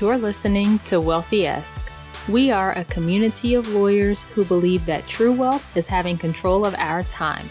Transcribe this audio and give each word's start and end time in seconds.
You're 0.00 0.18
listening 0.18 0.80
to 0.86 1.00
Wealthy 1.00 1.46
Esque. 1.46 1.88
We 2.28 2.50
are 2.50 2.72
a 2.72 2.84
community 2.86 3.54
of 3.54 3.68
lawyers 3.68 4.24
who 4.24 4.44
believe 4.44 4.84
that 4.86 5.06
true 5.06 5.30
wealth 5.30 5.76
is 5.76 5.86
having 5.86 6.18
control 6.18 6.66
of 6.66 6.74
our 6.78 7.04
time. 7.04 7.48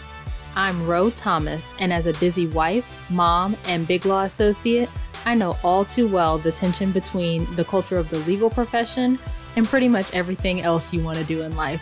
I'm 0.54 0.86
Ro 0.86 1.08
Thomas, 1.08 1.72
and 1.80 1.90
as 1.90 2.04
a 2.04 2.12
busy 2.14 2.46
wife, 2.48 3.10
mom, 3.10 3.56
and 3.66 3.88
big 3.88 4.04
law 4.04 4.24
associate, 4.24 4.90
I 5.24 5.34
know 5.34 5.56
all 5.64 5.86
too 5.86 6.06
well 6.06 6.36
the 6.36 6.52
tension 6.52 6.92
between 6.92 7.52
the 7.56 7.64
culture 7.64 7.96
of 7.96 8.10
the 8.10 8.18
legal 8.18 8.50
profession 8.50 9.18
and 9.56 9.66
pretty 9.66 9.88
much 9.88 10.12
everything 10.12 10.60
else 10.60 10.92
you 10.92 11.02
want 11.02 11.16
to 11.16 11.24
do 11.24 11.42
in 11.42 11.56
life. 11.56 11.80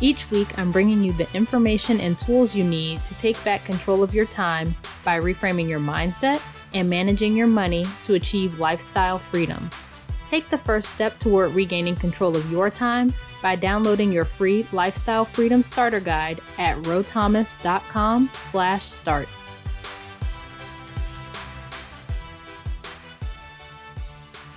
Each 0.00 0.30
week, 0.30 0.56
I'm 0.56 0.70
bringing 0.70 1.02
you 1.02 1.12
the 1.12 1.30
information 1.34 1.98
and 1.98 2.16
tools 2.16 2.54
you 2.54 2.62
need 2.62 2.98
to 3.06 3.16
take 3.16 3.42
back 3.42 3.64
control 3.64 4.04
of 4.04 4.14
your 4.14 4.26
time 4.26 4.76
by 5.04 5.18
reframing 5.18 5.68
your 5.68 5.80
mindset 5.80 6.40
and 6.72 6.88
managing 6.88 7.36
your 7.36 7.48
money 7.48 7.84
to 8.02 8.14
achieve 8.14 8.60
lifestyle 8.60 9.18
freedom. 9.18 9.70
Take 10.34 10.50
the 10.50 10.58
first 10.58 10.88
step 10.88 11.20
toward 11.20 11.54
regaining 11.54 11.94
control 11.94 12.36
of 12.36 12.50
your 12.50 12.68
time 12.68 13.14
by 13.40 13.54
downloading 13.54 14.10
your 14.10 14.24
free 14.24 14.66
Lifestyle 14.72 15.24
Freedom 15.24 15.62
Starter 15.62 16.00
Guide 16.00 16.40
at 16.58 16.76
rothomas.com 16.78 18.28
slash 18.32 18.82
start. 18.82 19.28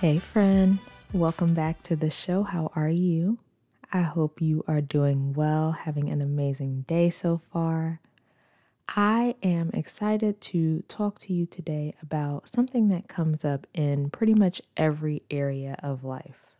Hey 0.00 0.18
friend, 0.18 0.80
welcome 1.12 1.54
back 1.54 1.84
to 1.84 1.94
the 1.94 2.10
show. 2.10 2.42
How 2.42 2.72
are 2.74 2.90
you? 2.90 3.38
I 3.92 4.00
hope 4.00 4.42
you 4.42 4.64
are 4.66 4.80
doing 4.80 5.32
well, 5.32 5.70
having 5.70 6.10
an 6.10 6.20
amazing 6.20 6.86
day 6.88 7.08
so 7.08 7.38
far. 7.38 8.00
I 8.96 9.34
am 9.42 9.70
excited 9.74 10.40
to 10.40 10.82
talk 10.88 11.18
to 11.20 11.34
you 11.34 11.44
today 11.44 11.94
about 12.02 12.48
something 12.48 12.88
that 12.88 13.06
comes 13.06 13.44
up 13.44 13.66
in 13.74 14.08
pretty 14.08 14.32
much 14.32 14.62
every 14.78 15.22
area 15.30 15.76
of 15.82 16.04
life. 16.04 16.56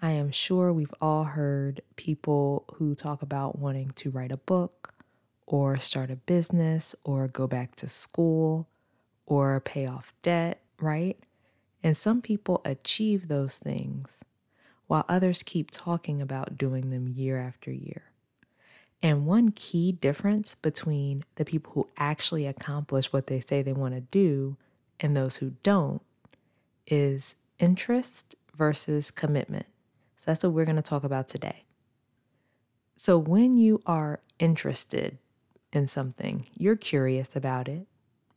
I 0.00 0.12
am 0.12 0.30
sure 0.30 0.72
we've 0.72 0.94
all 1.00 1.24
heard 1.24 1.80
people 1.96 2.64
who 2.74 2.94
talk 2.94 3.20
about 3.20 3.58
wanting 3.58 3.90
to 3.96 4.10
write 4.10 4.30
a 4.30 4.36
book, 4.36 4.94
or 5.44 5.76
start 5.78 6.10
a 6.10 6.16
business, 6.16 6.94
or 7.04 7.26
go 7.26 7.48
back 7.48 7.74
to 7.76 7.88
school, 7.88 8.68
or 9.26 9.58
pay 9.60 9.84
off 9.84 10.12
debt, 10.22 10.62
right? 10.80 11.18
And 11.82 11.96
some 11.96 12.22
people 12.22 12.62
achieve 12.64 13.26
those 13.26 13.58
things 13.58 14.20
while 14.86 15.04
others 15.08 15.42
keep 15.42 15.70
talking 15.72 16.22
about 16.22 16.56
doing 16.56 16.90
them 16.90 17.08
year 17.08 17.40
after 17.40 17.72
year. 17.72 18.11
And 19.02 19.26
one 19.26 19.50
key 19.50 19.92
difference 19.92 20.54
between 20.54 21.24
the 21.34 21.44
people 21.44 21.72
who 21.72 21.88
actually 21.96 22.46
accomplish 22.46 23.12
what 23.12 23.26
they 23.26 23.40
say 23.40 23.60
they 23.60 23.72
want 23.72 23.94
to 23.94 24.00
do 24.00 24.56
and 25.00 25.16
those 25.16 25.38
who 25.38 25.54
don't 25.64 26.02
is 26.86 27.34
interest 27.58 28.36
versus 28.54 29.10
commitment. 29.10 29.66
So 30.16 30.30
that's 30.30 30.44
what 30.44 30.52
we're 30.52 30.64
going 30.64 30.76
to 30.76 30.82
talk 30.82 31.02
about 31.02 31.26
today. 31.26 31.64
So 32.94 33.18
when 33.18 33.56
you 33.56 33.82
are 33.86 34.20
interested 34.38 35.18
in 35.72 35.88
something, 35.88 36.46
you're 36.56 36.76
curious 36.76 37.34
about 37.34 37.66
it, 37.66 37.88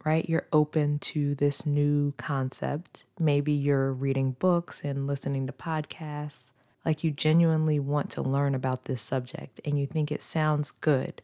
right? 0.04 0.28
You're 0.28 0.48
open 0.52 0.98
to 1.00 1.36
this 1.36 1.66
new 1.68 2.14
concept. 2.14 3.06
Maybe 3.20 3.52
you're 3.52 3.92
reading 3.92 4.32
books 4.32 4.82
and 4.84 5.06
listening 5.06 5.46
to 5.46 5.54
podcasts 5.54 6.54
like 6.86 7.04
you 7.04 7.12
genuinely 7.12 7.80
want 7.80 8.12
to 8.12 8.22
learn 8.22 8.54
about 8.54 8.86
this 8.86 9.02
subject 9.02 9.60
and 9.66 9.80
you 9.80 9.88
think 9.88 10.12
it 10.12 10.22
sounds 10.22 10.72
good. 10.72 11.22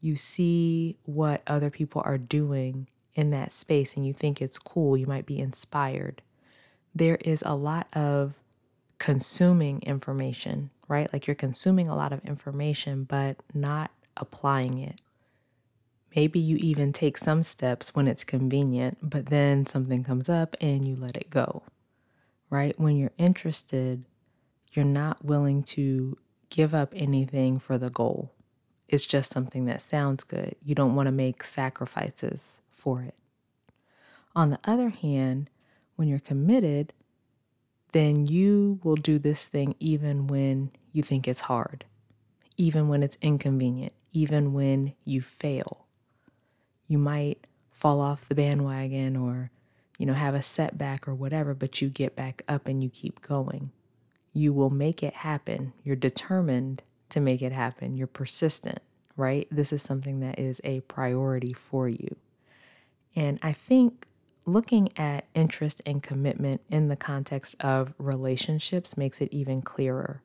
You 0.00 0.14
see 0.16 0.96
what 1.04 1.42
other 1.46 1.70
people 1.70 2.02
are 2.04 2.18
doing 2.18 2.86
in 3.14 3.30
that 3.30 3.50
space 3.50 3.96
and 3.96 4.06
you 4.06 4.12
think 4.12 4.40
it's 4.40 4.58
cool. 4.58 4.96
You 4.96 5.06
might 5.06 5.26
be 5.26 5.40
inspired. 5.40 6.22
There 6.94 7.16
is 7.22 7.42
a 7.44 7.54
lot 7.54 7.88
of 7.94 8.40
consuming 8.98 9.82
information, 9.82 10.70
right? 10.88 11.12
Like 11.12 11.26
you're 11.26 11.34
consuming 11.34 11.88
a 11.88 11.96
lot 11.96 12.12
of 12.12 12.24
information, 12.24 13.04
but 13.04 13.36
not 13.52 13.90
applying 14.16 14.78
it. 14.78 15.00
Maybe 16.14 16.38
you 16.38 16.56
even 16.56 16.92
take 16.92 17.18
some 17.18 17.42
steps 17.42 17.94
when 17.94 18.08
it's 18.08 18.24
convenient, 18.24 18.98
but 19.02 19.26
then 19.26 19.66
something 19.66 20.02
comes 20.02 20.28
up 20.28 20.56
and 20.60 20.86
you 20.86 20.96
let 20.96 21.16
it 21.16 21.28
go, 21.28 21.62
right? 22.48 22.78
When 22.78 22.96
you're 22.96 23.12
interested, 23.18 24.04
you're 24.76 24.84
not 24.84 25.24
willing 25.24 25.62
to 25.62 26.18
give 26.50 26.74
up 26.74 26.92
anything 26.94 27.58
for 27.58 27.78
the 27.78 27.90
goal. 27.90 28.32
It's 28.88 29.06
just 29.06 29.32
something 29.32 29.64
that 29.64 29.82
sounds 29.82 30.22
good. 30.22 30.54
You 30.62 30.74
don't 30.74 30.94
want 30.94 31.06
to 31.06 31.12
make 31.12 31.44
sacrifices 31.44 32.60
for 32.70 33.02
it. 33.02 33.14
On 34.34 34.50
the 34.50 34.60
other 34.64 34.90
hand, 34.90 35.50
when 35.96 36.08
you're 36.08 36.18
committed, 36.18 36.92
then 37.92 38.26
you 38.26 38.78
will 38.84 38.96
do 38.96 39.18
this 39.18 39.48
thing 39.48 39.74
even 39.80 40.26
when 40.26 40.70
you 40.92 41.02
think 41.02 41.26
it's 41.26 41.42
hard, 41.42 41.84
even 42.56 42.88
when 42.88 43.02
it's 43.02 43.18
inconvenient, 43.22 43.92
even 44.12 44.52
when 44.52 44.94
you 45.04 45.22
fail. 45.22 45.86
You 46.86 46.98
might 46.98 47.46
fall 47.70 48.00
off 48.00 48.28
the 48.28 48.34
bandwagon 48.34 49.16
or, 49.16 49.50
you 49.98 50.06
know, 50.06 50.12
have 50.12 50.34
a 50.34 50.42
setback 50.42 51.08
or 51.08 51.14
whatever, 51.14 51.54
but 51.54 51.80
you 51.80 51.88
get 51.88 52.14
back 52.14 52.42
up 52.46 52.68
and 52.68 52.84
you 52.84 52.90
keep 52.90 53.22
going 53.22 53.72
you 54.36 54.52
will 54.52 54.68
make 54.68 55.02
it 55.02 55.14
happen. 55.14 55.72
You're 55.82 55.96
determined 55.96 56.82
to 57.08 57.20
make 57.20 57.40
it 57.40 57.52
happen. 57.52 57.96
You're 57.96 58.06
persistent, 58.06 58.80
right? 59.16 59.48
This 59.50 59.72
is 59.72 59.80
something 59.80 60.20
that 60.20 60.38
is 60.38 60.60
a 60.62 60.80
priority 60.80 61.54
for 61.54 61.88
you. 61.88 62.16
And 63.14 63.38
I 63.42 63.54
think 63.54 64.06
looking 64.44 64.90
at 64.98 65.24
interest 65.34 65.80
and 65.86 66.02
commitment 66.02 66.60
in 66.68 66.88
the 66.88 66.96
context 66.96 67.56
of 67.60 67.94
relationships 67.96 68.94
makes 68.94 69.22
it 69.22 69.30
even 69.32 69.62
clearer. 69.62 70.20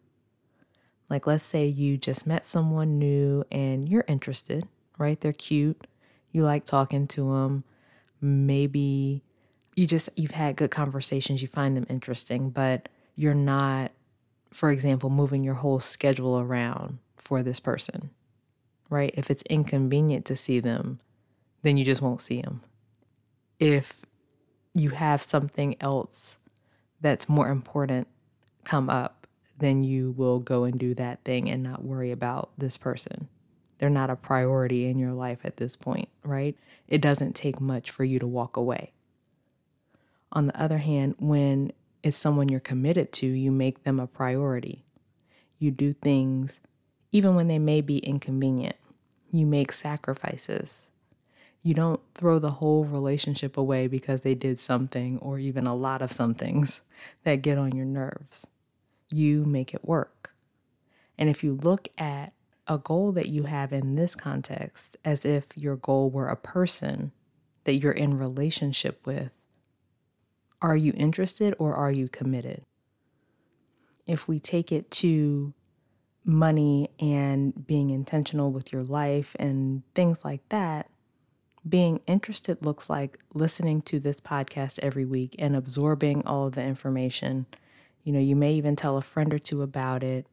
Like, 1.10 1.26
let's 1.26 1.46
say 1.46 1.66
you 1.66 1.98
just 1.98 2.28
met 2.28 2.46
someone 2.46 3.00
new 3.00 3.46
and 3.50 3.88
you're 3.88 4.04
interested, 4.10 4.68
right? 4.98 5.22
They're 5.22 5.32
cute. 5.32 5.88
You 6.34 6.44
like 6.44 6.66
talking 6.66 7.08
to 7.08 7.32
them. 7.32 7.64
Maybe 8.20 9.24
you 9.78 9.88
just, 9.88 10.10
you've 10.18 10.32
had 10.32 10.58
good 10.58 10.70
conversations. 10.70 11.42
You 11.42 11.48
find 11.48 11.78
them 11.78 11.88
interesting, 11.90 12.50
but 12.50 12.90
you're 13.16 13.34
not 13.34 13.92
for 14.52 14.72
example, 14.72 15.10
moving 15.10 15.44
your 15.44 15.56
whole 15.56 15.80
schedule 15.80 16.40
around 16.40 17.00
for 17.18 17.42
this 17.42 17.60
person, 17.60 18.10
right? 18.90 19.14
If 19.16 19.32
it's 19.32 19.44
inconvenient 19.44 20.26
to 20.26 20.36
see 20.36 20.60
them, 20.60 21.00
then 21.64 21.78
you 21.78 21.86
just 21.86 22.02
won't 22.02 22.22
see 22.22 22.42
them. 22.42 22.62
If 23.60 24.06
you 24.74 24.92
have 24.92 25.22
something 25.22 25.76
else 25.80 26.38
that's 27.00 27.30
more 27.30 27.50
important 27.50 28.08
come 28.64 28.90
up, 28.90 29.28
then 29.58 29.84
you 29.84 30.12
will 30.12 30.40
go 30.40 30.64
and 30.64 30.80
do 30.80 30.94
that 30.96 31.24
thing 31.24 31.50
and 31.50 31.62
not 31.62 31.84
worry 31.84 32.12
about 32.12 32.50
this 32.58 32.78
person. 32.78 33.28
They're 33.78 33.90
not 33.90 34.10
a 34.10 34.16
priority 34.16 34.86
in 34.86 35.00
your 35.00 35.14
life 35.14 35.40
at 35.44 35.58
this 35.58 35.76
point, 35.76 36.10
right? 36.24 36.56
It 36.88 37.02
doesn't 37.02 37.36
take 37.36 37.60
much 37.62 37.90
for 37.90 38.04
you 38.04 38.20
to 38.20 38.28
walk 38.28 38.58
away. 38.58 38.92
On 40.32 40.48
the 40.48 40.62
other 40.62 40.78
hand, 40.80 41.16
when 41.20 41.74
is 42.04 42.16
someone 42.16 42.50
you're 42.50 42.60
committed 42.60 43.12
to, 43.14 43.28
you 43.28 43.52
make 43.52 43.84
them 43.84 44.00
a 44.00 44.08
priority. 44.08 44.84
You 45.60 45.72
do 45.72 45.94
things 45.94 46.60
even 47.12 47.36
when 47.36 47.48
they 47.48 47.60
may 47.60 47.82
be 47.82 48.00
inconvenient. 48.00 48.76
You 49.32 49.46
make 49.46 49.72
sacrifices. 49.72 50.90
You 51.64 51.74
don't 51.74 52.02
throw 52.16 52.40
the 52.40 52.52
whole 52.52 52.86
relationship 52.86 53.56
away 53.56 53.88
because 53.88 54.22
they 54.22 54.34
did 54.34 54.60
something 54.60 55.20
or 55.20 55.38
even 55.38 55.68
a 55.68 55.76
lot 55.76 56.02
of 56.02 56.12
some 56.12 56.34
things 56.34 56.82
that 57.24 57.44
get 57.44 57.60
on 57.60 57.76
your 57.76 57.86
nerves. 57.86 58.48
You 59.12 59.46
make 59.46 59.74
it 59.74 59.86
work. 59.86 60.34
And 61.18 61.30
if 61.30 61.44
you 61.44 61.54
look 61.54 61.88
at 61.98 62.34
a 62.68 62.78
goal 62.78 63.12
that 63.12 63.28
you 63.28 63.44
have 63.44 63.74
in 63.74 63.96
this 63.96 64.16
context 64.16 64.98
as 65.06 65.26
if 65.26 65.56
your 65.56 65.76
goal 65.76 66.10
were 66.10 66.28
a 66.28 66.36
person 66.36 67.12
that 67.66 67.78
you're 67.78 67.92
in 67.92 68.18
relationship 68.18 69.06
with, 69.06 69.30
are 70.62 70.76
you 70.76 70.94
interested 70.96 71.56
or 71.58 71.76
are 71.76 71.92
you 71.92 72.08
committed? 72.08 72.64
If 74.06 74.28
we 74.28 74.40
take 74.40 74.72
it 74.72 74.92
to 74.92 75.54
money 76.24 76.90
and 77.00 77.66
being 77.66 77.90
intentional 77.90 78.52
with 78.52 78.72
your 78.72 78.84
life 78.84 79.36
and 79.40 79.84
things 79.96 80.24
like 80.24 80.48
that, 80.50 80.90
being 81.68 82.02
interested 82.08 82.66
looks 82.66 82.90
like 82.90 83.20
listening 83.34 83.82
to 83.84 84.00
this 84.00 84.20
podcast 84.20 84.80
every 84.80 85.06
week 85.06 85.36
and 85.38 85.56
absorbing 85.56 86.26
all 86.26 86.48
of 86.48 86.54
the 86.54 86.64
information. 86.64 87.46
You 88.04 88.14
know, 88.14 88.20
you 88.20 88.36
may 88.36 88.54
even 88.54 88.76
tell 88.76 88.98
a 88.98 89.02
friend 89.02 89.34
or 89.34 89.40
two 89.40 89.62
about 89.62 90.04
it 90.04 90.26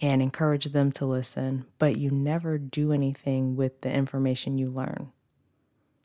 and 0.00 0.22
encourage 0.22 0.66
them 0.66 0.92
to 0.92 1.04
listen, 1.04 1.66
but 1.78 1.96
you 1.96 2.10
never 2.10 2.58
do 2.58 2.92
anything 2.92 3.56
with 3.56 3.80
the 3.80 3.90
information 3.90 4.58
you 4.58 4.66
learn 4.66 5.12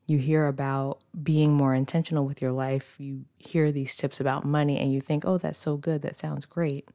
you 0.05 0.17
hear 0.17 0.47
about 0.47 0.99
being 1.23 1.53
more 1.53 1.73
intentional 1.73 2.25
with 2.25 2.41
your 2.41 2.51
life, 2.51 2.95
you 2.99 3.25
hear 3.37 3.71
these 3.71 3.95
tips 3.95 4.19
about 4.19 4.43
money, 4.45 4.77
and 4.77 4.91
you 4.91 4.99
think, 4.99 5.23
oh, 5.25 5.37
that's 5.37 5.59
so 5.59 5.77
good, 5.77 6.01
that 6.01 6.15
sounds 6.15 6.45
great, 6.45 6.89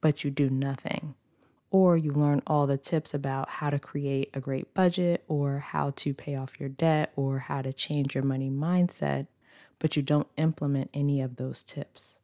but 0.00 0.22
you 0.22 0.30
do 0.30 0.48
nothing. 0.48 1.14
Or 1.72 1.96
you 1.96 2.12
learn 2.12 2.42
all 2.46 2.68
the 2.68 2.78
tips 2.78 3.12
about 3.12 3.48
how 3.48 3.70
to 3.70 3.78
create 3.80 4.30
a 4.32 4.40
great 4.40 4.72
budget, 4.74 5.24
or 5.26 5.58
how 5.58 5.90
to 5.96 6.14
pay 6.14 6.36
off 6.36 6.60
your 6.60 6.68
debt, 6.68 7.12
or 7.16 7.40
how 7.40 7.62
to 7.62 7.72
change 7.72 8.14
your 8.14 8.22
money 8.24 8.48
mindset, 8.48 9.26
but 9.80 9.96
you 9.96 10.02
don't 10.02 10.28
implement 10.36 10.90
any 10.94 11.20
of 11.20 11.36
those 11.36 11.64
tips. 11.64 12.20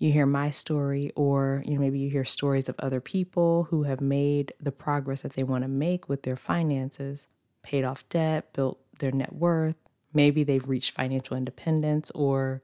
you 0.00 0.10
hear 0.10 0.26
my 0.26 0.48
story, 0.50 1.12
or 1.14 1.62
you 1.66 1.74
know, 1.74 1.80
maybe 1.80 1.98
you 1.98 2.08
hear 2.08 2.24
stories 2.24 2.68
of 2.70 2.74
other 2.78 3.00
people 3.02 3.64
who 3.64 3.82
have 3.82 4.00
made 4.00 4.52
the 4.58 4.72
progress 4.72 5.22
that 5.22 5.34
they 5.34 5.42
want 5.42 5.62
to 5.62 5.68
make 5.68 6.08
with 6.08 6.22
their 6.22 6.36
finances, 6.36 7.28
paid 7.62 7.84
off 7.84 8.08
debt, 8.08 8.50
built 8.54 8.80
their 9.00 9.12
net 9.12 9.34
worth. 9.34 9.76
Maybe 10.12 10.44
they've 10.44 10.68
reached 10.68 10.92
financial 10.92 11.36
independence, 11.36 12.10
or 12.12 12.62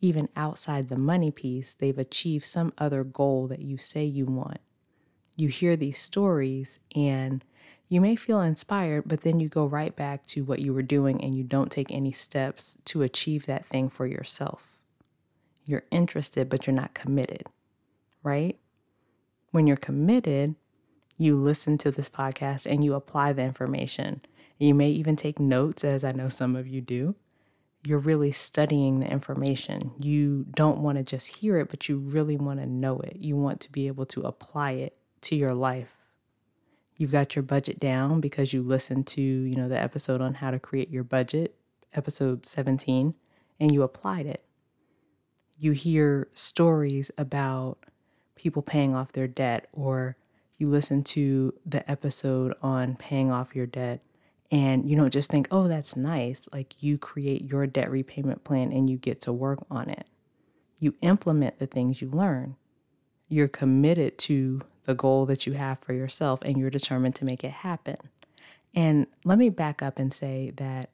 even 0.00 0.28
outside 0.36 0.88
the 0.88 0.98
money 0.98 1.30
piece, 1.30 1.74
they've 1.74 1.98
achieved 1.98 2.44
some 2.44 2.72
other 2.78 3.02
goal 3.04 3.48
that 3.48 3.60
you 3.60 3.78
say 3.78 4.04
you 4.04 4.26
want. 4.26 4.60
You 5.36 5.48
hear 5.48 5.76
these 5.76 5.98
stories 5.98 6.78
and 6.94 7.44
you 7.88 8.00
may 8.00 8.16
feel 8.16 8.40
inspired, 8.40 9.04
but 9.06 9.22
then 9.22 9.40
you 9.40 9.48
go 9.48 9.64
right 9.64 9.94
back 9.96 10.26
to 10.26 10.44
what 10.44 10.60
you 10.60 10.74
were 10.74 10.82
doing 10.82 11.22
and 11.22 11.34
you 11.34 11.42
don't 11.42 11.72
take 11.72 11.90
any 11.90 12.12
steps 12.12 12.76
to 12.84 13.02
achieve 13.02 13.46
that 13.46 13.66
thing 13.66 13.88
for 13.88 14.06
yourself. 14.06 14.78
You're 15.64 15.84
interested, 15.90 16.48
but 16.48 16.66
you're 16.66 16.76
not 16.76 16.94
committed, 16.94 17.44
right? 18.22 18.58
When 19.50 19.66
you're 19.66 19.76
committed, 19.76 20.54
you 21.16 21.36
listen 21.36 21.78
to 21.78 21.90
this 21.90 22.08
podcast 22.08 22.70
and 22.70 22.84
you 22.84 22.94
apply 22.94 23.32
the 23.32 23.42
information. 23.42 24.20
You 24.58 24.74
may 24.74 24.90
even 24.90 25.16
take 25.16 25.38
notes, 25.38 25.84
as 25.84 26.04
I 26.04 26.10
know 26.10 26.28
some 26.28 26.56
of 26.56 26.66
you 26.66 26.80
do. 26.80 27.14
You're 27.84 27.98
really 27.98 28.32
studying 28.32 29.00
the 29.00 29.06
information. 29.06 29.92
You 30.00 30.46
don't 30.50 30.78
want 30.78 30.98
to 30.98 31.04
just 31.04 31.36
hear 31.38 31.58
it, 31.58 31.68
but 31.70 31.88
you 31.88 31.98
really 31.98 32.36
want 32.36 32.60
to 32.60 32.66
know 32.66 32.98
it. 33.00 33.16
You 33.16 33.36
want 33.36 33.60
to 33.60 33.72
be 33.72 33.86
able 33.86 34.06
to 34.06 34.22
apply 34.22 34.72
it 34.72 34.96
to 35.22 35.36
your 35.36 35.54
life 35.54 35.98
You've 36.98 37.12
got 37.12 37.36
your 37.36 37.44
budget 37.44 37.78
down 37.78 38.20
because 38.20 38.52
you 38.52 38.60
listened 38.60 39.06
to, 39.08 39.22
you 39.22 39.54
know, 39.54 39.68
the 39.68 39.80
episode 39.80 40.20
on 40.20 40.34
how 40.34 40.50
to 40.50 40.58
create 40.58 40.90
your 40.90 41.04
budget, 41.04 41.54
episode 41.94 42.44
17, 42.44 43.14
and 43.60 43.72
you 43.72 43.84
applied 43.84 44.26
it. 44.26 44.44
You 45.56 45.70
hear 45.72 46.26
stories 46.34 47.12
about 47.16 47.78
people 48.34 48.62
paying 48.62 48.96
off 48.96 49.12
their 49.12 49.28
debt 49.28 49.68
or 49.72 50.16
you 50.56 50.68
listen 50.68 51.04
to 51.04 51.54
the 51.64 51.88
episode 51.88 52.54
on 52.62 52.96
paying 52.96 53.30
off 53.30 53.54
your 53.54 53.66
debt 53.66 54.02
and 54.50 54.88
you 54.88 54.96
don't 54.96 55.12
just 55.12 55.30
think, 55.30 55.48
oh, 55.50 55.68
that's 55.68 55.96
nice. 55.96 56.48
Like 56.52 56.82
you 56.82 56.96
create 56.96 57.42
your 57.42 57.66
debt 57.66 57.90
repayment 57.90 58.44
plan 58.44 58.72
and 58.72 58.88
you 58.88 58.96
get 58.96 59.20
to 59.22 59.32
work 59.32 59.58
on 59.70 59.90
it. 59.90 60.06
You 60.78 60.94
implement 61.02 61.58
the 61.58 61.66
things 61.66 62.00
you 62.00 62.08
learn. 62.08 62.56
You're 63.28 63.48
committed 63.48 64.16
to 64.18 64.62
the 64.84 64.94
goal 64.94 65.26
that 65.26 65.46
you 65.46 65.52
have 65.52 65.80
for 65.80 65.92
yourself 65.92 66.40
and 66.42 66.56
you're 66.56 66.70
determined 66.70 67.14
to 67.16 67.24
make 67.24 67.44
it 67.44 67.50
happen. 67.50 67.96
And 68.74 69.06
let 69.24 69.38
me 69.38 69.50
back 69.50 69.82
up 69.82 69.98
and 69.98 70.12
say 70.12 70.52
that 70.56 70.90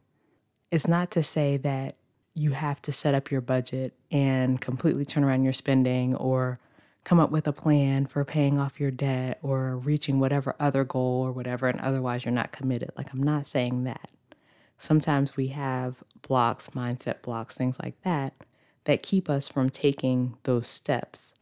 it's 0.70 0.88
not 0.88 1.10
to 1.12 1.22
say 1.22 1.56
that 1.58 1.96
you 2.34 2.50
have 2.50 2.82
to 2.82 2.90
set 2.90 3.14
up 3.14 3.30
your 3.30 3.40
budget 3.40 3.94
and 4.10 4.60
completely 4.60 5.04
turn 5.04 5.22
around 5.22 5.44
your 5.44 5.52
spending 5.52 6.16
or 6.16 6.58
come 7.04 7.20
up 7.20 7.30
with 7.30 7.46
a 7.46 7.52
plan 7.52 8.06
for 8.06 8.24
paying 8.24 8.58
off 8.58 8.80
your 8.80 8.90
debt 8.90 9.38
or 9.42 9.76
reaching 9.76 10.18
whatever 10.18 10.56
other 10.58 10.84
goal 10.84 11.24
or 11.26 11.32
whatever, 11.32 11.68
and 11.68 11.80
otherwise 11.80 12.24
you're 12.24 12.32
not 12.32 12.52
committed. 12.52 12.90
Like, 12.96 13.12
I'm 13.12 13.22
not 13.22 13.46
saying 13.46 13.84
that. 13.84 14.10
Sometimes 14.78 15.36
we 15.36 15.48
have 15.48 16.02
blocks, 16.22 16.70
mindset 16.70 17.22
blocks, 17.22 17.54
things 17.54 17.78
like 17.82 18.00
that, 18.02 18.34
that 18.84 19.02
keep 19.02 19.30
us 19.30 19.48
from 19.48 19.70
taking 19.70 20.36
those 20.42 20.66
steps 20.66 21.34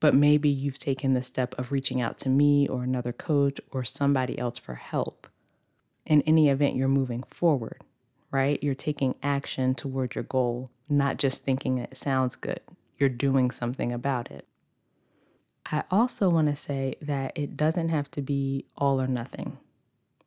but 0.00 0.14
maybe 0.14 0.48
you've 0.48 0.78
taken 0.78 1.12
the 1.12 1.22
step 1.22 1.56
of 1.58 1.70
reaching 1.70 2.00
out 2.00 2.18
to 2.18 2.28
me 2.30 2.66
or 2.66 2.82
another 2.82 3.12
coach 3.12 3.60
or 3.70 3.84
somebody 3.84 4.38
else 4.38 4.58
for 4.58 4.74
help. 4.74 5.28
In 6.06 6.22
any 6.22 6.48
event, 6.48 6.74
you're 6.74 6.88
moving 6.88 7.22
forward, 7.22 7.82
right? 8.30 8.60
You're 8.62 8.74
taking 8.74 9.14
action 9.22 9.74
toward 9.74 10.14
your 10.14 10.24
goal, 10.24 10.70
not 10.88 11.18
just 11.18 11.44
thinking 11.44 11.76
it 11.78 11.96
sounds 11.98 12.34
good. 12.34 12.60
You're 12.98 13.10
doing 13.10 13.50
something 13.50 13.92
about 13.92 14.30
it. 14.30 14.46
I 15.72 15.84
also 15.90 16.28
want 16.28 16.48
to 16.48 16.56
say 16.56 16.96
that 17.00 17.32
it 17.36 17.56
doesn't 17.56 17.90
have 17.90 18.10
to 18.12 18.22
be 18.22 18.64
all 18.76 19.00
or 19.00 19.06
nothing. 19.06 19.58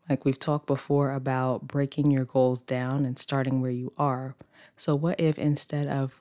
Like 0.09 0.25
we've 0.25 0.39
talked 0.39 0.67
before 0.67 1.11
about 1.11 1.67
breaking 1.67 2.11
your 2.11 2.25
goals 2.25 2.61
down 2.61 3.05
and 3.05 3.17
starting 3.17 3.61
where 3.61 3.71
you 3.71 3.93
are. 3.97 4.35
So, 4.77 4.95
what 4.95 5.19
if 5.19 5.37
instead 5.37 5.87
of 5.87 6.19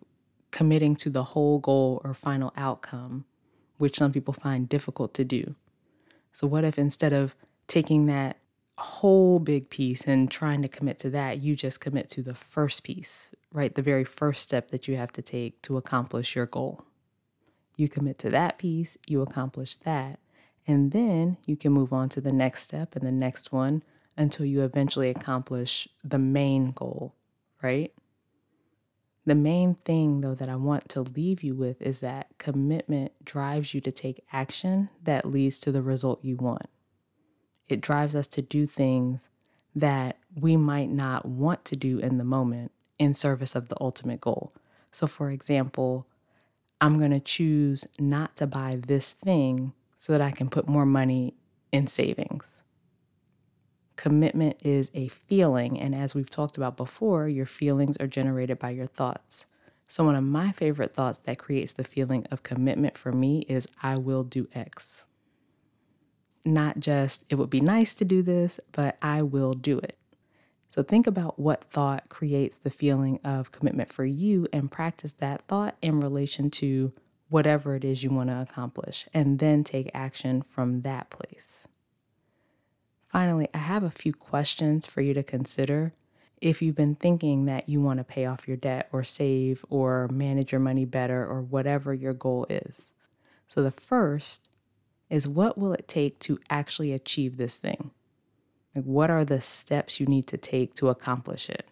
committing 0.52 0.94
to 0.94 1.10
the 1.10 1.24
whole 1.24 1.58
goal 1.58 2.00
or 2.04 2.14
final 2.14 2.52
outcome, 2.56 3.24
which 3.78 3.96
some 3.96 4.12
people 4.12 4.34
find 4.34 4.68
difficult 4.68 5.12
to 5.14 5.24
do. 5.24 5.56
So, 6.32 6.46
what 6.46 6.62
if 6.62 6.78
instead 6.78 7.12
of 7.12 7.34
taking 7.66 8.06
that 8.06 8.36
whole 8.78 9.40
big 9.40 9.70
piece 9.70 10.06
and 10.06 10.30
trying 10.30 10.62
to 10.62 10.68
commit 10.68 10.98
to 11.00 11.10
that, 11.10 11.42
you 11.42 11.56
just 11.56 11.80
commit 11.80 12.08
to 12.10 12.22
the 12.22 12.34
first 12.34 12.84
piece, 12.84 13.30
right? 13.52 13.74
The 13.74 13.82
very 13.82 14.04
first 14.04 14.42
step 14.42 14.70
that 14.70 14.86
you 14.86 14.96
have 14.96 15.12
to 15.12 15.22
take 15.22 15.60
to 15.62 15.76
accomplish 15.76 16.36
your 16.36 16.46
goal. 16.46 16.84
You 17.76 17.88
commit 17.88 18.18
to 18.20 18.30
that 18.30 18.58
piece, 18.58 18.98
you 19.06 19.22
accomplish 19.22 19.76
that, 19.76 20.18
and 20.66 20.92
then 20.92 21.38
you 21.44 21.56
can 21.56 21.72
move 21.72 21.92
on 21.92 22.08
to 22.10 22.20
the 22.20 22.32
next 22.32 22.62
step 22.62 22.94
and 22.94 23.06
the 23.06 23.12
next 23.12 23.52
one 23.52 23.82
until 24.16 24.46
you 24.46 24.62
eventually 24.62 25.08
accomplish 25.08 25.88
the 26.04 26.18
main 26.18 26.72
goal, 26.72 27.14
right? 27.62 27.92
The 29.24 29.34
main 29.34 29.74
thing, 29.74 30.20
though, 30.20 30.34
that 30.34 30.48
I 30.48 30.56
want 30.56 30.88
to 30.90 31.02
leave 31.02 31.42
you 31.42 31.54
with 31.54 31.80
is 31.80 32.00
that 32.00 32.28
commitment 32.38 33.12
drives 33.24 33.72
you 33.72 33.80
to 33.80 33.92
take 33.92 34.24
action 34.32 34.90
that 35.02 35.24
leads 35.24 35.60
to 35.60 35.72
the 35.72 35.82
result 35.82 36.24
you 36.24 36.36
want. 36.36 36.66
It 37.68 37.80
drives 37.80 38.14
us 38.14 38.26
to 38.28 38.42
do 38.42 38.66
things 38.66 39.28
that 39.74 40.18
we 40.34 40.56
might 40.56 40.90
not 40.90 41.24
want 41.24 41.64
to 41.66 41.76
do 41.76 41.98
in 41.98 42.18
the 42.18 42.24
moment 42.24 42.72
in 42.98 43.14
service 43.14 43.54
of 43.54 43.68
the 43.68 43.76
ultimate 43.80 44.20
goal. 44.20 44.52
So, 44.90 45.06
for 45.06 45.30
example, 45.30 46.06
I'm 46.82 46.98
going 46.98 47.12
to 47.12 47.20
choose 47.20 47.86
not 48.00 48.34
to 48.38 48.46
buy 48.48 48.76
this 48.76 49.12
thing 49.12 49.72
so 49.98 50.12
that 50.12 50.20
I 50.20 50.32
can 50.32 50.50
put 50.50 50.68
more 50.68 50.84
money 50.84 51.34
in 51.70 51.86
savings. 51.86 52.64
Commitment 53.94 54.56
is 54.64 54.90
a 54.92 55.06
feeling, 55.06 55.78
and 55.78 55.94
as 55.94 56.12
we've 56.12 56.28
talked 56.28 56.56
about 56.56 56.76
before, 56.76 57.28
your 57.28 57.46
feelings 57.46 57.96
are 57.98 58.08
generated 58.08 58.58
by 58.58 58.70
your 58.70 58.86
thoughts. 58.86 59.46
So, 59.86 60.02
one 60.02 60.16
of 60.16 60.24
my 60.24 60.50
favorite 60.50 60.92
thoughts 60.92 61.18
that 61.18 61.38
creates 61.38 61.72
the 61.72 61.84
feeling 61.84 62.26
of 62.32 62.42
commitment 62.42 62.98
for 62.98 63.12
me 63.12 63.46
is 63.48 63.68
I 63.80 63.96
will 63.96 64.24
do 64.24 64.48
X. 64.52 65.04
Not 66.44 66.80
just 66.80 67.24
it 67.28 67.36
would 67.36 67.50
be 67.50 67.60
nice 67.60 67.94
to 67.94 68.04
do 68.04 68.22
this, 68.22 68.58
but 68.72 68.96
I 69.00 69.22
will 69.22 69.52
do 69.54 69.78
it. 69.78 69.96
So, 70.72 70.82
think 70.82 71.06
about 71.06 71.38
what 71.38 71.64
thought 71.64 72.08
creates 72.08 72.56
the 72.56 72.70
feeling 72.70 73.20
of 73.22 73.52
commitment 73.52 73.92
for 73.92 74.06
you 74.06 74.48
and 74.54 74.70
practice 74.70 75.12
that 75.12 75.46
thought 75.46 75.76
in 75.82 76.00
relation 76.00 76.48
to 76.52 76.94
whatever 77.28 77.76
it 77.76 77.84
is 77.84 78.02
you 78.02 78.08
want 78.08 78.30
to 78.30 78.40
accomplish, 78.40 79.06
and 79.12 79.38
then 79.38 79.64
take 79.64 79.90
action 79.92 80.40
from 80.40 80.80
that 80.80 81.10
place. 81.10 81.68
Finally, 83.06 83.48
I 83.52 83.58
have 83.58 83.82
a 83.82 83.90
few 83.90 84.14
questions 84.14 84.86
for 84.86 85.02
you 85.02 85.12
to 85.12 85.22
consider 85.22 85.92
if 86.40 86.62
you've 86.62 86.74
been 86.74 86.94
thinking 86.94 87.44
that 87.44 87.68
you 87.68 87.82
want 87.82 87.98
to 87.98 88.04
pay 88.04 88.24
off 88.24 88.48
your 88.48 88.56
debt 88.56 88.88
or 88.92 89.02
save 89.02 89.66
or 89.68 90.08
manage 90.08 90.52
your 90.52 90.58
money 90.58 90.86
better 90.86 91.22
or 91.22 91.42
whatever 91.42 91.92
your 91.92 92.14
goal 92.14 92.46
is. 92.48 92.92
So, 93.46 93.62
the 93.62 93.70
first 93.70 94.48
is 95.10 95.28
what 95.28 95.58
will 95.58 95.74
it 95.74 95.86
take 95.86 96.18
to 96.20 96.38
actually 96.48 96.94
achieve 96.94 97.36
this 97.36 97.58
thing? 97.58 97.90
Like, 98.74 98.84
what 98.84 99.10
are 99.10 99.24
the 99.24 99.40
steps 99.40 100.00
you 100.00 100.06
need 100.06 100.26
to 100.28 100.36
take 100.36 100.74
to 100.74 100.88
accomplish 100.88 101.50
it? 101.50 101.66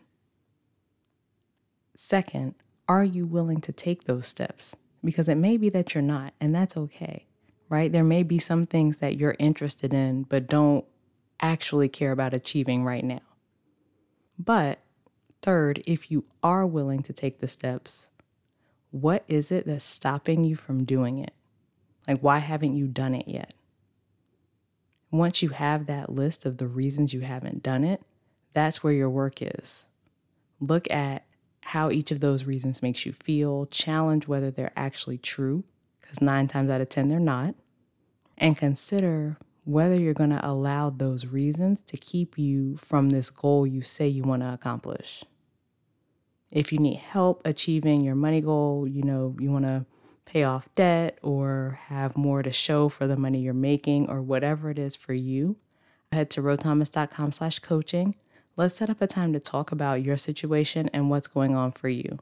Second, 1.97 2.54
are 2.88 3.04
you 3.04 3.26
willing 3.26 3.61
to 3.62 3.73
take 3.73 4.04
those 4.04 4.26
steps? 4.26 4.76
Because 5.04 5.28
it 5.28 5.37
may 5.37 5.57
be 5.57 5.69
that 5.71 5.95
you're 5.95 6.02
not, 6.02 6.35
and 6.40 6.54
that's 6.54 6.76
okay, 6.76 7.26
right? 7.69 7.90
There 7.90 8.04
may 8.04 8.23
be 8.23 8.38
some 8.38 8.64
things 8.64 8.99
that 8.99 9.19
you're 9.19 9.37
interested 9.38 9.95
in, 9.95 10.25
but 10.25 10.47
don't 10.47 10.85
actually 11.40 11.88
care 11.88 12.12
about 12.12 12.35
achieving 12.35 12.85
right 12.85 13.04
now. 13.04 13.21
But 14.38 14.80
third, 15.42 15.83
if 15.87 16.11
you 16.11 16.25
are 16.42 16.66
willing 16.66 17.02
to 17.04 17.12
take 17.12 17.40
the 17.40 17.49
steps, 17.49 18.11
what 18.90 19.25
is 19.28 19.50
it 19.50 19.66
that's 19.66 19.85
stopping 19.85 20.45
you 20.45 20.57
from 20.57 20.85
doing 20.85 21.19
it? 21.19 21.33
Like, 22.09 22.21
why 22.21 22.38
haven't 22.38 22.76
you 22.76 22.87
done 22.87 23.14
it 23.14 23.28
yet? 23.28 23.54
Once 25.11 25.43
you 25.43 25.49
have 25.50 25.87
that 25.87 26.11
list 26.11 26.47
of 26.47 26.59
the 26.59 26.69
reasons 26.69 27.12
you 27.12 27.21
haven't 27.21 27.62
done 27.62 27.85
it, 27.85 28.02
that's 28.52 28.83
where 28.83 28.93
your 28.93 29.11
work 29.11 29.43
is. 29.43 29.87
Look 30.61 30.90
at 30.90 31.25
how 31.62 31.90
each 31.90 32.11
of 32.11 32.21
those 32.21 32.45
reasons 32.45 32.83
makes 32.83 33.07
you 33.07 33.12
feel, 33.12 33.67
challenge 33.67 34.26
whether 34.26 34.50
they're 34.50 34.73
actually 34.76 35.19
true, 35.19 35.64
because 36.00 36.21
nine 36.21 36.47
times 36.47 36.71
out 36.71 36.81
of 36.81 36.88
10, 36.88 37.09
they're 37.09 37.21
not, 37.21 37.55
and 38.38 38.57
consider 38.57 39.37
whether 39.64 39.95
you're 39.95 40.14
going 40.14 40.31
to 40.31 40.47
allow 40.49 40.90
those 40.90 41.26
reasons 41.26 41.81
to 41.83 41.97
keep 41.97 42.38
you 42.38 42.76
from 42.76 43.09
this 43.09 43.31
goal 43.31 43.67
you 43.67 43.83
say 43.83 44.09
you 44.09 44.23
want 44.23 44.43
to 44.43 44.52
accomplish. 44.52 45.25
If 46.50 46.73
you 46.73 46.79
need 46.79 46.97
help 46.97 47.43
achieving 47.45 48.00
your 48.00 48.17
money 48.17 48.40
goal, 48.40 48.88
you 48.88 49.02
know, 49.02 49.37
you 49.38 49.52
want 49.52 49.67
to 49.67 49.87
pay 50.27 50.45
off 50.45 50.69
debt 50.75 51.19
or 51.23 51.81
have 51.89 52.17
more 52.17 52.43
to 52.43 52.50
show 52.50 52.89
for 52.89 53.07
the 53.07 53.17
money 53.17 53.41
you're 53.41 53.55
making 53.55 54.09
or 54.09 54.23
whatever 54.23 54.71
it 54.71 54.79
is 54.79 54.97
for 54.97 55.12
you, 55.15 55.57
head 56.12 56.31
to 56.31 56.43
rothomas.com 56.43 57.33
slash 57.33 57.59
coaching. 57.61 58.15
Let's 58.57 58.77
set 58.77 58.91
up 58.91 59.00
a 59.00 59.07
time 59.07 59.33
to 59.33 59.41
talk 59.41 59.73
about 59.73 60.03
your 60.03 60.17
situation 60.19 60.91
and 60.93 61.11
what's 61.11 61.29
going 61.29 61.55
on 61.57 61.73
for 61.73 61.89
you. 61.89 62.19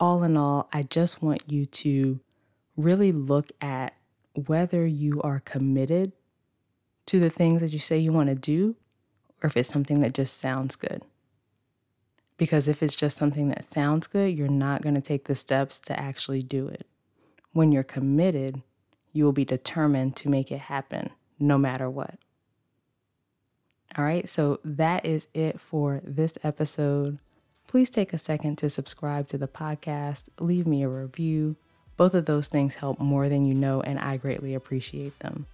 all 0.00 0.22
in 0.22 0.36
all, 0.36 0.68
I 0.72 0.82
just 0.82 1.22
want 1.22 1.42
you 1.50 1.66
to 1.66 2.20
really 2.76 3.12
look 3.12 3.52
at 3.60 3.94
whether 4.34 4.86
you 4.86 5.20
are 5.22 5.40
committed 5.40 6.12
to 7.06 7.18
the 7.20 7.30
things 7.30 7.60
that 7.60 7.72
you 7.72 7.78
say 7.78 7.98
you 7.98 8.12
want 8.12 8.28
to 8.28 8.34
do 8.34 8.76
or 9.42 9.48
if 9.48 9.56
it's 9.56 9.68
something 9.68 10.00
that 10.02 10.14
just 10.14 10.38
sounds 10.38 10.76
good. 10.76 11.02
Because 12.38 12.68
if 12.68 12.82
it's 12.82 12.96
just 12.96 13.18
something 13.18 13.48
that 13.48 13.64
sounds 13.64 14.06
good, 14.06 14.34
you're 14.34 14.48
not 14.48 14.80
going 14.80 14.94
to 14.94 15.00
take 15.02 15.24
the 15.24 15.34
steps 15.34 15.78
to 15.80 16.00
actually 16.00 16.40
do 16.40 16.68
it. 16.68 16.86
When 17.52 17.72
you're 17.72 17.82
committed, 17.82 18.62
you 19.12 19.24
will 19.24 19.32
be 19.32 19.44
determined 19.44 20.16
to 20.16 20.30
make 20.30 20.50
it 20.50 20.60
happen 20.60 21.10
no 21.38 21.58
matter 21.58 21.90
what. 21.90 22.14
All 23.96 24.04
right, 24.04 24.28
so 24.28 24.60
that 24.64 25.04
is 25.04 25.26
it 25.34 25.60
for 25.60 26.00
this 26.04 26.34
episode. 26.44 27.18
Please 27.66 27.90
take 27.90 28.12
a 28.12 28.18
second 28.18 28.56
to 28.58 28.70
subscribe 28.70 29.26
to 29.28 29.38
the 29.38 29.48
podcast, 29.48 30.24
leave 30.38 30.66
me 30.66 30.82
a 30.82 30.88
review. 30.88 31.56
Both 31.96 32.14
of 32.14 32.26
those 32.26 32.48
things 32.48 32.76
help 32.76 33.00
more 33.00 33.28
than 33.28 33.44
you 33.44 33.54
know, 33.54 33.80
and 33.80 33.98
I 33.98 34.16
greatly 34.16 34.54
appreciate 34.54 35.18
them. 35.18 35.46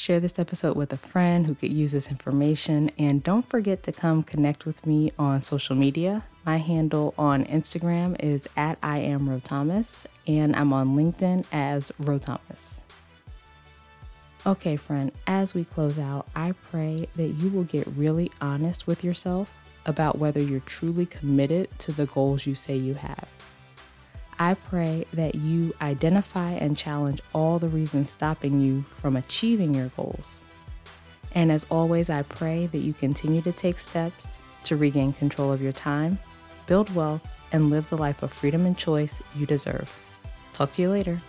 Share 0.00 0.18
this 0.18 0.38
episode 0.38 0.78
with 0.78 0.94
a 0.94 0.96
friend 0.96 1.46
who 1.46 1.54
could 1.54 1.74
use 1.74 1.92
this 1.92 2.08
information, 2.08 2.90
and 2.96 3.22
don't 3.22 3.46
forget 3.46 3.82
to 3.82 3.92
come 3.92 4.22
connect 4.22 4.64
with 4.64 4.86
me 4.86 5.12
on 5.18 5.42
social 5.42 5.76
media. 5.76 6.24
My 6.46 6.56
handle 6.56 7.12
on 7.18 7.44
Instagram 7.44 8.16
is 8.18 8.48
at 8.56 8.78
I 8.82 9.00
am 9.00 9.28
Ro 9.28 9.40
Thomas, 9.40 10.06
and 10.26 10.56
I'm 10.56 10.72
on 10.72 10.96
LinkedIn 10.96 11.44
as 11.52 11.92
Ro 11.98 12.16
Thomas. 12.18 12.80
Okay, 14.46 14.76
friend, 14.76 15.12
as 15.26 15.52
we 15.52 15.64
close 15.64 15.98
out, 15.98 16.26
I 16.34 16.52
pray 16.52 17.06
that 17.16 17.32
you 17.32 17.50
will 17.50 17.64
get 17.64 17.86
really 17.88 18.32
honest 18.40 18.86
with 18.86 19.04
yourself 19.04 19.54
about 19.84 20.16
whether 20.16 20.40
you're 20.40 20.60
truly 20.60 21.04
committed 21.04 21.78
to 21.80 21.92
the 21.92 22.06
goals 22.06 22.46
you 22.46 22.54
say 22.54 22.74
you 22.74 22.94
have. 22.94 23.28
I 24.40 24.54
pray 24.54 25.04
that 25.12 25.34
you 25.34 25.74
identify 25.82 26.52
and 26.52 26.74
challenge 26.74 27.20
all 27.34 27.58
the 27.58 27.68
reasons 27.68 28.08
stopping 28.08 28.58
you 28.58 28.86
from 28.90 29.14
achieving 29.14 29.74
your 29.74 29.88
goals. 29.88 30.42
And 31.32 31.52
as 31.52 31.66
always, 31.70 32.08
I 32.08 32.22
pray 32.22 32.66
that 32.68 32.78
you 32.78 32.94
continue 32.94 33.42
to 33.42 33.52
take 33.52 33.78
steps 33.78 34.38
to 34.64 34.78
regain 34.78 35.12
control 35.12 35.52
of 35.52 35.60
your 35.60 35.72
time, 35.72 36.18
build 36.66 36.94
wealth, 36.94 37.20
and 37.52 37.68
live 37.68 37.90
the 37.90 37.98
life 37.98 38.22
of 38.22 38.32
freedom 38.32 38.64
and 38.64 38.78
choice 38.78 39.20
you 39.36 39.44
deserve. 39.44 39.94
Talk 40.54 40.72
to 40.72 40.82
you 40.82 40.88
later. 40.88 41.20